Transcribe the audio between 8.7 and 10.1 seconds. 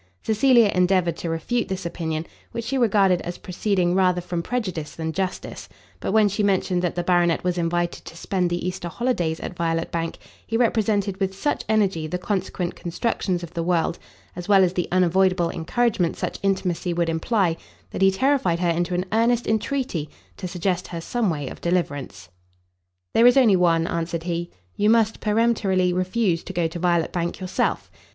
holidays at Violet